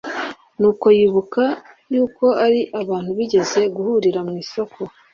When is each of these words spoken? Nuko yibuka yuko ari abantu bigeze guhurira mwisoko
Nuko 0.59 0.85
yibuka 0.97 1.43
yuko 1.93 2.25
ari 2.45 2.61
abantu 2.81 3.11
bigeze 3.17 3.59
guhurira 3.75 4.19
mwisoko 4.27 4.79